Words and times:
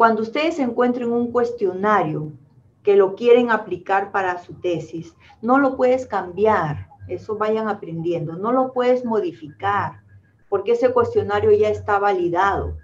Cuando 0.00 0.22
ustedes 0.22 0.58
encuentren 0.58 1.12
un 1.12 1.30
cuestionario 1.30 2.32
que 2.82 2.96
lo 2.96 3.14
quieren 3.14 3.50
aplicar 3.50 4.10
para 4.12 4.38
su 4.38 4.54
tesis, 4.54 5.14
no 5.42 5.58
lo 5.58 5.76
puedes 5.76 6.06
cambiar, 6.06 6.88
eso 7.06 7.36
vayan 7.36 7.68
aprendiendo, 7.68 8.32
no 8.32 8.50
lo 8.50 8.72
puedes 8.72 9.04
modificar, 9.04 10.00
porque 10.48 10.72
ese 10.72 10.94
cuestionario 10.94 11.52
ya 11.52 11.68
está 11.68 11.98
validado, 11.98 12.78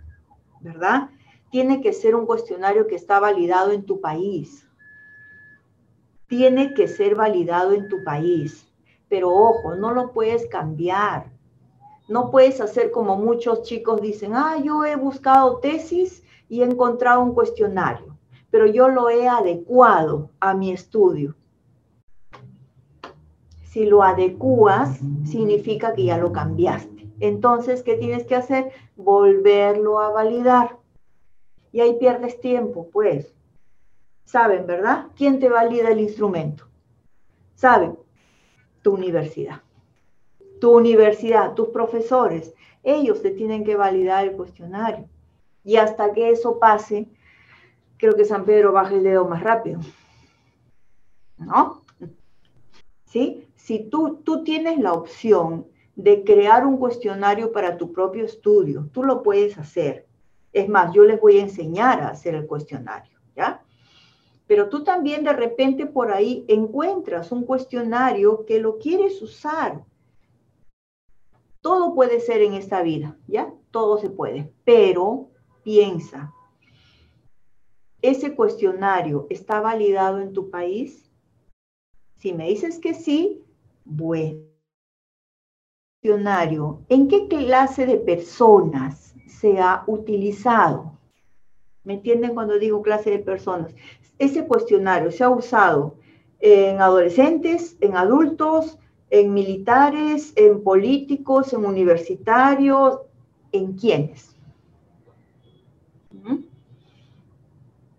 ¿verdad? 0.61 1.09
Tiene 1.51 1.81
que 1.81 1.95
ser 1.95 2.15
un 2.15 2.27
cuestionario 2.27 2.87
que 2.87 2.97
está 2.97 3.19
validado 3.19 3.73
en 3.73 3.87
tu 3.87 3.99
país. 3.99 4.69
Tiene 6.27 6.75
que 6.75 6.87
ser 6.87 7.15
validado 7.15 7.73
en 7.73 7.89
tu 7.89 8.05
país. 8.05 8.71
Pero 9.09 9.31
ojo, 9.31 9.75
no 9.75 9.95
lo 9.95 10.13
puedes 10.13 10.47
cambiar. 10.49 11.33
No 12.09 12.31
puedes 12.31 12.61
hacer 12.61 12.91
como 12.91 13.17
muchos 13.17 13.63
chicos 13.63 14.01
dicen, 14.01 14.33
ah, 14.35 14.57
yo 14.63 14.85
he 14.85 14.95
buscado 14.97 15.59
tesis 15.59 16.23
y 16.49 16.61
he 16.61 16.65
encontrado 16.65 17.23
un 17.23 17.35
cuestionario, 17.35 18.17
pero 18.51 18.67
yo 18.67 18.89
lo 18.89 19.11
he 19.11 19.27
adecuado 19.29 20.31
a 20.39 20.55
mi 20.55 20.71
estudio. 20.71 21.35
Si 23.65 23.85
lo 23.85 24.03
adecuas, 24.03 25.01
significa 25.25 25.95
que 25.95 26.05
ya 26.05 26.17
lo 26.17 26.33
cambiaste. 26.33 27.11
Entonces, 27.21 27.83
¿qué 27.83 27.97
tienes 27.97 28.25
que 28.25 28.37
hacer? 28.37 28.71
Volverlo 28.95 30.01
a 30.01 30.11
validar. 30.11 30.79
Y 31.73 31.81
ahí 31.81 31.99
pierdes 31.99 32.41
tiempo, 32.41 32.89
pues. 32.91 33.35
Saben, 34.25 34.67
¿verdad? 34.67 35.09
¿Quién 35.17 35.41
te 35.41 35.49
valida 35.49 35.91
el 35.91 36.01
instrumento? 36.01 36.65
Saben, 37.55 37.99
tu 38.83 38.95
universidad. 38.95 39.61
Tu 40.67 40.73
universidad, 40.73 41.55
tus 41.55 41.69
profesores, 41.69 42.53
ellos 42.83 43.23
te 43.23 43.31
tienen 43.31 43.63
que 43.63 43.77
validar 43.77 44.27
el 44.27 44.33
cuestionario. 44.33 45.09
Y 45.63 45.77
hasta 45.77 46.13
que 46.13 46.31
eso 46.31 46.59
pase, 46.59 47.07
creo 47.99 48.17
que 48.17 48.25
San 48.25 48.45
Pedro 48.45 48.73
baja 48.73 48.93
el 48.93 49.05
dedo 49.05 49.29
más 49.29 49.45
rápido. 49.45 49.79
¿No? 51.39 51.85
¿Sí? 53.05 53.47
Si 53.55 53.89
tú, 53.89 54.23
tú 54.25 54.43
tienes 54.43 54.81
la 54.81 54.93
opción 54.93 55.69
de 55.95 56.25
crear 56.25 56.67
un 56.67 56.79
cuestionario 56.79 57.53
para 57.53 57.77
tu 57.77 57.93
propio 57.93 58.25
estudio, 58.25 58.89
tú 58.91 59.05
lo 59.05 59.23
puedes 59.23 59.57
hacer. 59.59 60.09
Es 60.53 60.69
más, 60.69 60.93
yo 60.93 61.05
les 61.05 61.21
voy 61.21 61.39
a 61.39 61.43
enseñar 61.43 62.01
a 62.01 62.09
hacer 62.09 62.35
el 62.35 62.49
cuestionario, 62.49 63.21
¿ya? 63.37 63.63
Pero 64.49 64.69
tú 64.69 64.83
también 64.83 65.23
de 65.23 65.33
repente 65.33 65.87
por 65.87 66.11
ahí 66.11 66.45
encuentras 66.49 67.31
un 67.31 67.45
cuestionario 67.45 68.45
que 68.47 68.59
lo 68.59 68.79
quieres 68.79 69.23
usar. 69.23 69.85
Todo 71.67 71.97
puede 71.97 72.21
ser 72.21 72.43
en 72.43 72.55
esta 72.55 72.81
vida, 72.81 73.19
¿ya? 73.27 73.53
Todo 73.73 73.99
se 73.99 74.09
puede, 74.09 74.53
pero 74.65 75.31
piensa, 75.65 76.33
¿ese 78.01 78.37
cuestionario 78.37 79.27
está 79.31 79.61
validado 79.61 80.21
en 80.21 80.33
tu 80.33 80.49
país? 80.49 81.11
Si 82.15 82.33
me 82.33 82.47
dices 82.47 82.79
que 82.79 82.95
sí, 82.95 83.43
bueno. 83.85 84.45
Cuestionario, 86.01 86.85
¿en 86.89 87.09
qué 87.09 87.27
clase 87.27 87.85
de 87.85 87.97
personas 87.97 89.17
se 89.27 89.59
ha 89.59 89.83
utilizado? 89.89 90.97
¿Me 91.83 91.95
entienden 91.95 92.33
cuando 92.33 92.61
digo 92.61 92.81
clase 92.81 93.11
de 93.11 93.19
personas? 93.19 93.75
Ese 94.21 94.47
cuestionario 94.47 95.11
se 95.11 95.25
ha 95.25 95.31
usado 95.31 95.97
en 96.39 96.81
adolescentes, 96.81 97.77
en 97.81 97.97
adultos, 97.97 98.79
en 99.11 99.33
militares, 99.33 100.33
en 100.37 100.63
políticos, 100.63 101.53
en 101.53 101.65
universitarios, 101.65 103.01
¿en 103.53 103.75
quiénes? 103.75 104.35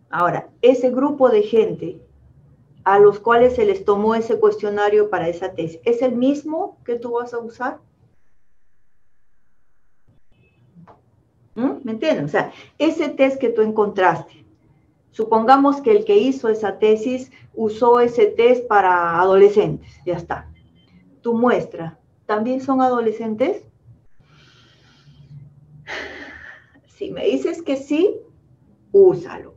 Ahora, 0.09 0.49
ese 0.61 0.89
grupo 0.89 1.29
de 1.29 1.43
gente 1.43 2.01
a 2.83 2.99
los 2.99 3.19
cuales 3.19 3.55
se 3.55 3.65
les 3.65 3.83
tomó 3.83 4.15
ese 4.15 4.39
cuestionario 4.39 5.09
para 5.09 5.27
esa 5.27 5.53
tesis, 5.53 5.79
¿es 5.83 6.01
el 6.01 6.15
mismo 6.15 6.77
que 6.85 6.95
tú 6.95 7.11
vas 7.11 7.33
a 7.33 7.39
usar? 7.39 7.79
¿Mm? 11.55 11.71
¿Me 11.83 11.91
entiendes? 11.91 12.25
O 12.25 12.29
sea, 12.29 12.51
ese 12.77 13.09
test 13.09 13.39
que 13.39 13.49
tú 13.49 13.61
encontraste, 13.61 14.45
supongamos 15.11 15.81
que 15.81 15.91
el 15.91 16.05
que 16.05 16.15
hizo 16.17 16.47
esa 16.47 16.79
tesis 16.79 17.29
usó 17.53 17.99
ese 17.99 18.27
test 18.27 18.67
para 18.67 19.19
adolescentes, 19.19 19.91
ya 20.05 20.15
está. 20.15 20.49
Tu 21.27 21.33
muestra, 21.33 21.99
¿también 22.25 22.61
son 22.61 22.81
adolescentes? 22.81 23.65
Si 26.87 27.11
me 27.11 27.25
dices 27.25 27.61
que 27.61 27.75
sí, 27.75 28.15
úsalo. 28.93 29.55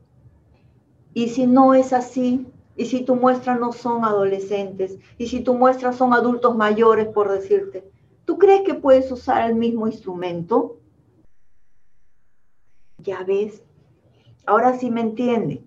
Y 1.15 1.29
si 1.29 1.47
no 1.47 1.75
es 1.75 1.93
así, 1.93 2.49
y 2.75 2.87
si 2.87 3.05
tu 3.05 3.15
muestra 3.15 3.55
no 3.55 3.71
son 3.71 4.05
adolescentes, 4.05 4.99
y 5.17 5.29
si 5.29 5.45
tu 5.45 5.55
muestra 5.55 5.93
son 5.93 6.13
adultos 6.13 6.57
mayores, 6.57 7.07
por 7.07 7.31
decirte, 7.31 7.89
¿tú 8.25 8.37
crees 8.37 8.63
que 8.63 8.75
puedes 8.75 9.13
usar 9.13 9.49
el 9.49 9.55
mismo 9.55 9.87
instrumento? 9.87 10.81
Ya 12.99 13.23
ves. 13.23 13.63
Ahora 14.45 14.77
sí 14.77 14.91
me 14.91 15.03
entiende. 15.03 15.63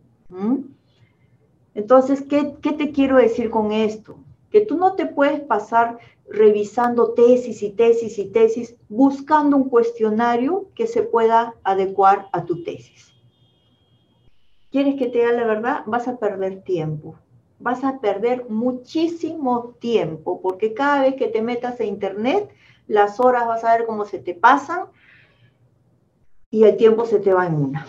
Entonces, 1.73 2.23
¿qué, 2.23 2.57
¿qué 2.61 2.73
te 2.73 2.91
quiero 2.91 3.15
decir 3.15 3.49
con 3.49 3.71
esto? 3.71 4.17
Que 4.53 4.61
tú 4.61 4.77
no 4.77 4.93
te 4.93 5.07
puedes 5.07 5.41
pasar 5.41 5.97
revisando 6.29 7.13
tesis 7.13 7.63
y 7.63 7.71
tesis 7.71 8.17
y 8.19 8.25
tesis, 8.25 8.75
buscando 8.87 9.57
un 9.57 9.67
cuestionario 9.67 10.67
que 10.75 10.87
se 10.87 11.01
pueda 11.01 11.55
adecuar 11.63 12.29
a 12.31 12.45
tu 12.45 12.63
tesis. 12.63 13.11
¿Quieres 14.71 14.95
que 14.95 15.07
te 15.07 15.17
diga 15.17 15.31
la 15.31 15.45
verdad? 15.45 15.83
Vas 15.87 16.07
a 16.07 16.17
perder 16.17 16.63
tiempo. 16.63 17.15
Vas 17.59 17.83
a 17.83 17.99
perder 17.99 18.45
muchísimo 18.47 19.75
tiempo, 19.79 20.39
porque 20.41 20.75
cada 20.75 21.01
vez 21.01 21.15
que 21.15 21.27
te 21.27 21.41
metas 21.41 21.79
a 21.79 21.85
internet, 21.85 22.49
las 22.87 23.19
horas 23.19 23.47
vas 23.47 23.63
a 23.63 23.75
ver 23.75 23.87
cómo 23.87 24.05
se 24.05 24.19
te 24.19 24.35
pasan 24.35 24.85
y 26.51 26.63
el 26.63 26.77
tiempo 26.77 27.05
se 27.05 27.19
te 27.19 27.33
va 27.33 27.47
en 27.47 27.55
una. 27.55 27.87